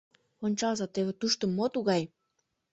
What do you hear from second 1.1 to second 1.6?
тушто